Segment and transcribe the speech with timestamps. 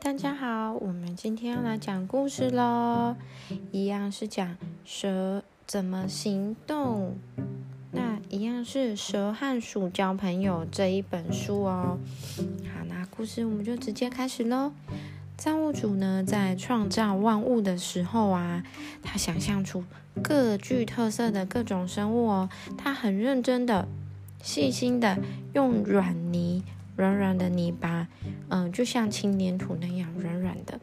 [0.00, 3.16] 大家好，我们今天要来讲故事喽，
[3.72, 7.16] 一样是讲蛇怎么行动。
[7.90, 11.98] 那一样是《蛇和鼠交朋友》这一本书哦。
[12.72, 14.72] 好，那故事我们就直接开始喽。
[15.36, 18.62] 造物主呢，在创造万物的时候啊，
[19.02, 19.84] 他想象出
[20.22, 23.88] 各具特色的各种生物哦，他很认真的、
[24.42, 25.18] 细心的
[25.54, 26.62] 用软泥。
[26.98, 28.08] 软软的泥巴，
[28.48, 30.80] 嗯，就像轻粘土那样软软的，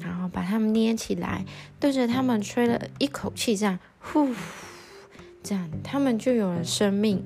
[0.00, 1.44] 然后把它们捏起来，
[1.78, 4.30] 对着它们吹了一口气，这样，呼，
[5.42, 7.22] 这样它们就有了生命。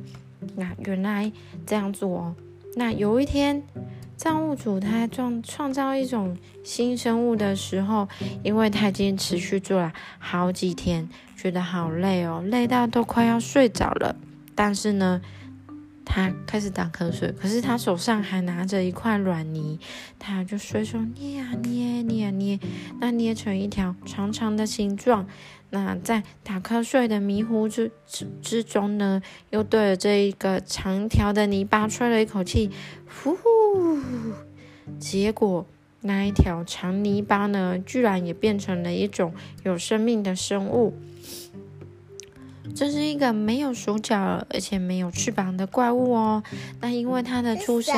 [0.57, 1.31] 那原来
[1.65, 2.35] 这样做哦。
[2.75, 3.63] 那有一天，
[4.17, 8.09] 造物主他创创造一种新生物的时候，
[8.43, 14.17] 因为他已经持续做了好几天，觉得好累哦，累到都快要睡着了。
[14.57, 15.23] 但是呢。
[16.05, 19.79] 他开始打瞌睡，可是他手上还拿着一块软泥，
[20.19, 22.59] 他就随手捏啊捏，捏啊捏，
[23.01, 25.27] 那捏成一条长长的形状。
[25.71, 32.71] 那在打瞌睡的迷糊之之之中呢，又对着这一个长条的泥巴吹了一口气，
[33.09, 33.37] 呼，
[35.01, 35.67] 结果
[36.03, 40.95] 那一条长泥巴呢，居然也变成了一种有生命的生物。
[42.75, 46.43] 这是一个没有手脚而且没有翅膀的怪物哦。
[46.81, 47.95] 那因为它的出生，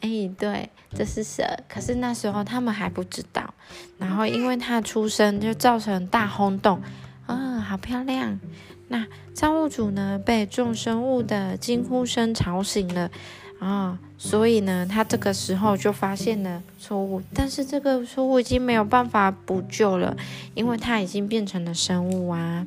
[0.00, 1.44] 哎，对，这是蛇。
[1.68, 3.52] 可是那时候他们还不知道。
[3.98, 6.80] 然后因为它的出生就造成大轰动，
[7.26, 8.40] 啊，好漂亮！
[8.88, 13.10] 那造物主呢被众生物的惊呼声吵醒了
[13.58, 20.16] 啊，所以呢他这个时候就发现了错误，但是这个错误已经没有办法补救了，
[20.54, 22.66] 因为它已经变成了生物啊。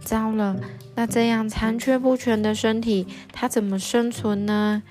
[0.00, 0.56] 糟了，
[0.94, 4.82] 那这样残缺不全的身体，它怎么生存呢？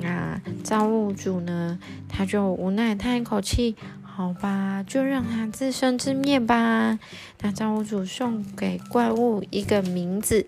[0.00, 6.98] 那，造物主呢，他就无奈叹一口气，好吧，就让它自生自灭吧。
[7.42, 10.46] 那造物主送给怪物一个名字，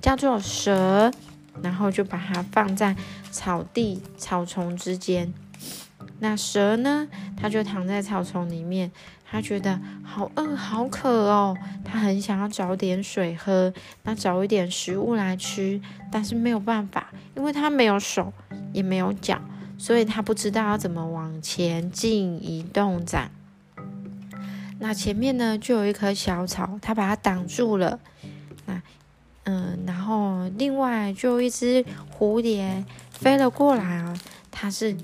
[0.00, 1.10] 叫做蛇，
[1.60, 2.94] 然后就把它放在
[3.32, 5.34] 草地草丛之间。
[6.20, 8.90] 那蛇呢，它就躺在草丛里面。
[9.30, 13.70] 它觉得好饿好渴哦，它很想要找点水喝，
[14.04, 15.78] 那找一点食物来吃，
[16.10, 18.32] 但是没有办法，因为它没有手
[18.72, 19.38] 也没有脚，
[19.76, 23.30] 所以它不知道要怎么往前进移动展。
[24.78, 28.00] 那前面呢就有一棵小草，它把它挡住了。
[28.64, 28.80] 那
[29.44, 31.84] 嗯，然后另外就一只
[32.18, 34.18] 蝴蝶飞了过来啊，
[34.50, 34.96] 它是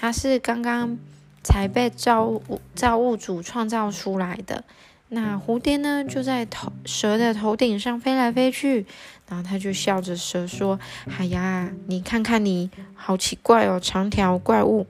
[0.00, 0.98] 它是刚刚。
[1.42, 4.62] 才被造物造物主创造出来的。
[5.08, 8.84] 那蝴蝶呢，就在头蛇的头顶上飞来飞去，
[9.26, 10.78] 然后它就笑着蛇说
[11.18, 14.86] ：“哎呀，你看看你，好奇怪哦，长条怪物。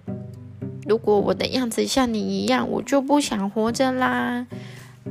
[0.86, 4.48] 如果我的样子像你一样，我就不想活着啦。”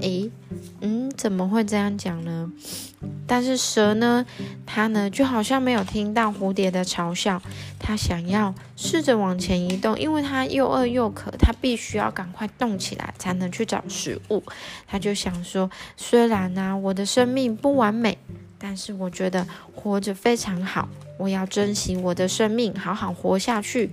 [0.01, 0.29] 诶，
[0.81, 2.51] 嗯，怎么会这样讲呢？
[3.25, 4.25] 但是蛇呢，
[4.65, 7.41] 它呢就好像没有听到蝴蝶的嘲笑，
[7.79, 14.43] 它想要试着往前移动，因为它又饿又渴，它必须要赶快动起来才能去找食物。
[14.87, 18.17] 它就想说，虽然呢我的生命不完美，
[18.57, 23.91] 但是我觉得活着非常好，我要珍惜我的生命，好好活下去。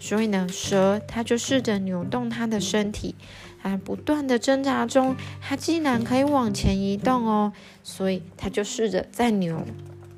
[0.00, 3.14] 所以呢，蛇它就试着扭动它的身体。
[3.62, 7.52] 啊，不断的挣扎中，它竟然可以往前移动哦，
[7.82, 9.66] 所以它就试着再扭、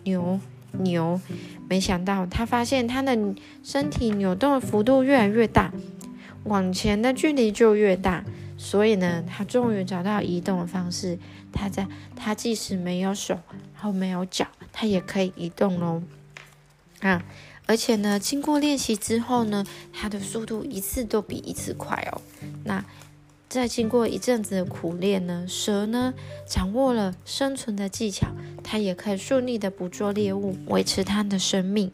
[0.05, 0.39] 扭、
[0.71, 1.21] 扭，
[1.69, 3.19] 没想到它发现它的
[3.65, 5.73] 身体扭动的幅度越来越大，
[6.45, 8.25] 往前的距离就越大，
[8.57, 11.19] 所以呢，它终于找到移动的方式。
[11.53, 13.35] 它在它即使没有手，
[13.75, 16.01] 然后没有脚，它也可以移动喽。
[17.01, 17.25] 啊，
[17.73, 22.21] 而且呢，经过练习之后呢，它的速度一次都比一次快哦。
[22.65, 22.85] 那
[23.49, 26.13] 在经过一阵子的苦练呢，蛇呢
[26.47, 28.27] 掌握了生存的技巧，
[28.63, 31.91] 它也可以顺利的捕捉猎物，维持它的生命。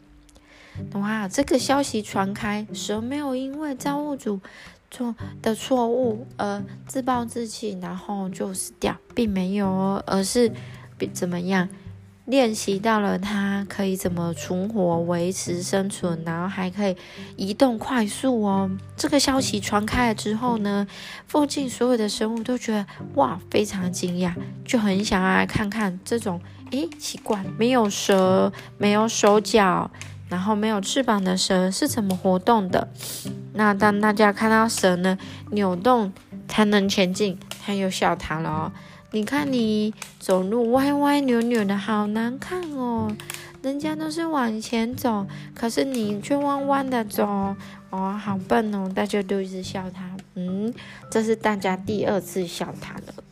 [0.95, 4.41] 哇，这个消息传开，蛇没有因为造物主
[4.91, 10.51] 错的错误而自暴自弃，然后就死掉，并没有哦，而是
[11.13, 11.69] 怎么样？
[12.29, 16.95] 练习到了，它可以怎么存活、维持生存，然后还可以
[17.35, 18.69] 移动快速哦。
[18.95, 20.85] 这个消息传开了之后呢，
[21.25, 22.85] 附近所有的生物都觉得
[23.15, 24.31] 哇，非常惊讶，
[24.63, 26.39] 就很想要来看看这种
[26.69, 29.89] 诶，奇怪，没有蛇、没有手脚，
[30.29, 32.87] 然后没有翅膀的蛇是怎么活动的。
[33.53, 35.17] 那当大家看到蛇呢
[35.49, 36.13] 扭动
[36.47, 38.71] 才能前进，他又笑他了哦。
[39.11, 43.11] 你看你走路歪歪扭扭的，好难看哦！
[43.63, 45.25] 人家都是往前走，
[45.55, 47.25] 可是你却弯弯的走，
[47.89, 48.89] 哦，好笨哦！
[48.93, 50.15] 大家都一直笑他。
[50.35, 50.71] 嗯，
[51.09, 53.23] 这是大家第二次笑他了。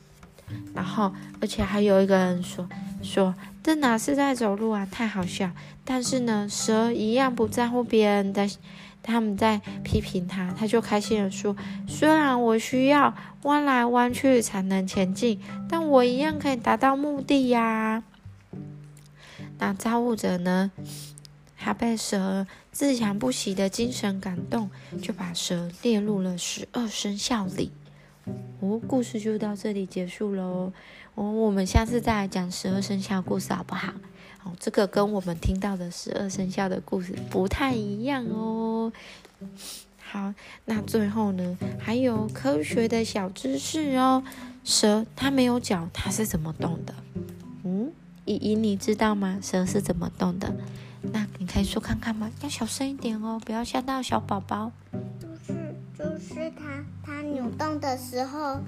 [0.74, 2.68] 然后，而且还有一个人说
[3.04, 5.52] 说这哪是在走路啊，太好笑。
[5.86, 8.50] 但是呢，蛇一样不在乎别人的，
[9.08, 11.56] 他们在批评他，他就开心的说：
[11.88, 18.04] 虽然我需要弯来弯去才能前进，但我一样可以达到目的呀。
[19.58, 20.72] 那造物者呢？
[21.60, 24.70] 他被蛇自强不息的精神感动，
[25.02, 27.72] 就把蛇列入了十二生肖里。
[28.60, 30.72] 哦，故事就到这里结束喽。
[31.16, 33.94] 哦，我们下次再来讲十二生肖故事好不好？
[34.60, 38.92] 这个跟我们听到的十二生肖的故事不太一样哦。
[40.00, 40.34] 好，
[40.66, 44.24] 那最后呢，还有科学的小知识哦。
[44.64, 46.94] 蛇它没有脚，它是怎么动的？
[47.64, 47.92] 嗯，
[48.26, 49.40] 依依你知道吗？
[49.42, 50.54] 蛇是怎么动的？
[51.14, 52.32] 那你可以说看看吗？
[52.42, 54.72] 要小声一点哦，不要吓到小宝宝。
[55.20, 58.60] 就是就是它它扭动的时候，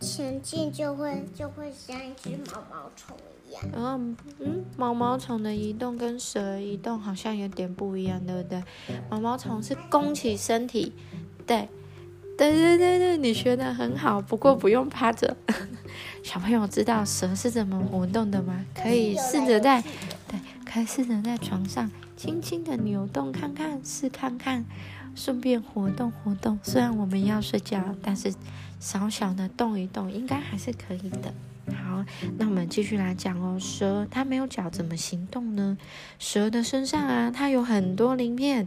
[0.00, 3.16] 前进就会就会像一只毛毛虫
[3.72, 3.98] 然后。
[4.38, 8.62] 嗯，毛毛虫的移动跟蛇移动好像有点不一样，对不对？
[9.10, 10.92] 毛毛虫是弓起身体，
[11.46, 11.68] 对
[12.38, 15.36] 对对对对，你学的很好，不过不用趴着。
[16.22, 18.64] 小朋友知道蛇是怎么活动的吗？
[18.74, 19.82] 可以试着在
[20.26, 20.38] 对。
[20.72, 24.64] 可以试着在床上轻轻的扭动看看，试看看，
[25.16, 26.56] 顺便活动活动。
[26.62, 28.32] 虽然我们要睡觉，但是
[28.80, 31.32] 小小的动一动应该还是可以的。
[31.72, 32.04] 好，
[32.38, 33.56] 那我们继续来讲哦。
[33.60, 35.78] 蛇它没有脚怎么行动呢？
[36.18, 38.66] 蛇的身上啊，它有很多鳞片，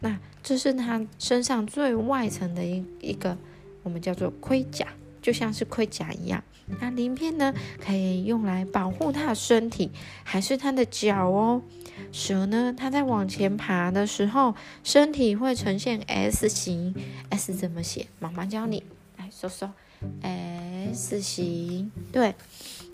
[0.00, 3.36] 那这是它身上最外层的一一个，
[3.82, 4.86] 我们叫做盔甲，
[5.20, 6.44] 就像是盔甲一样。
[6.80, 7.52] 那鳞片呢，
[7.84, 9.90] 可以用来保护它的身体，
[10.22, 11.60] 还是它的脚哦。
[12.12, 16.94] 蛇呢，它在往前爬的时候，身体会呈现 S 型。
[17.30, 18.06] S 怎么写？
[18.18, 18.82] 妈妈教你，
[19.34, 19.72] 来说说。
[20.22, 22.34] S 型，对。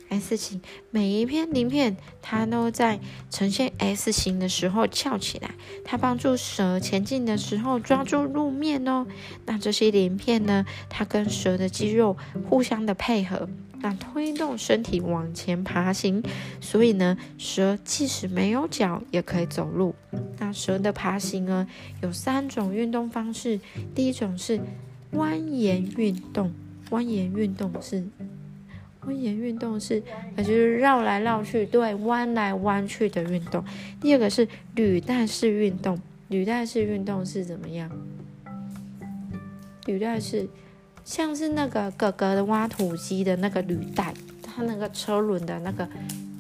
[0.09, 0.61] S 型，
[0.91, 2.99] 每一片鳞片它都在
[3.31, 5.53] 呈现 S 型的时候翘起来，
[5.85, 9.07] 它帮助蛇前进的时候抓住路面哦。
[9.47, 12.17] 那这些鳞片呢，它跟蛇的肌肉
[12.49, 13.49] 互相的配合，
[13.83, 16.21] 那推动身体往前爬行。
[16.61, 19.95] 所以呢，蛇即使没有脚也可以走路。
[20.39, 21.69] 那蛇的爬行呢，
[22.03, 23.61] 有三种运动方式。
[23.95, 24.61] 第一种是
[25.13, 26.53] 蜿蜒运动，
[26.91, 28.05] 蜿蜒运动是。
[29.07, 30.03] 蜿蜒运动是，
[30.37, 33.65] 那就是绕来绕去，对，弯来弯去的运动。
[33.99, 35.99] 第二个是履带式运动，
[36.29, 37.91] 履带式运动是怎么样？
[39.87, 40.47] 履带式
[41.03, 44.13] 像是那个哥哥的挖土机的那个履带，
[44.43, 45.89] 它那个车轮的那个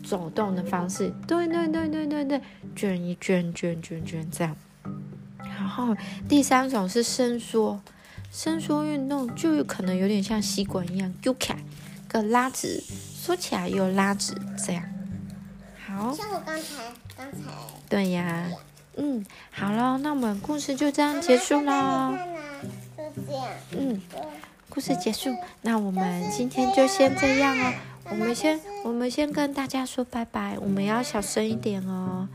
[0.04, 1.10] 走动的方式。
[1.26, 2.40] 对对对对对对，
[2.76, 4.54] 卷一卷卷卷卷这样。
[5.38, 5.96] 然后
[6.28, 7.80] 第三种是伸缩，
[8.30, 11.56] 伸缩运动就有可能有点像吸管一样，揪开。
[12.08, 14.34] 个拉直，缩起来又拉直，
[14.66, 14.82] 这样
[15.86, 16.12] 好。
[16.12, 16.64] 像我刚才，
[17.16, 17.38] 刚才。
[17.88, 18.48] 对呀，
[18.96, 22.12] 嗯，好了，那我们故事就这样结束喽。
[22.96, 23.46] 就这样。
[23.70, 24.02] 嗯，
[24.68, 25.32] 故事结束，
[25.62, 27.72] 那我们今天就先这样哦。
[28.10, 32.26] 我们先，我们先跟大家说拜拜，我们要小声一点哦，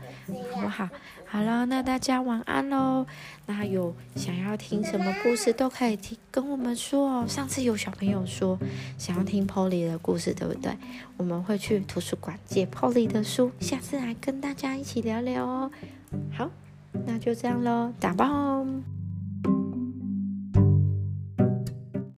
[0.54, 0.88] 好不好？
[1.28, 3.04] 好了，那大家晚安喽。
[3.46, 7.24] 那有想要听什么故事都可以听，跟我们说哦。
[7.28, 8.58] 上次有小朋友说
[8.96, 10.76] 想要听 Polly 的故事，对不对？
[11.16, 15.70] 我们会去图书馆借 Polly 的书，下次来跟大家一起聊聊哦。
[16.32, 16.50] 好，
[17.06, 18.64] 那就这样喽，打包。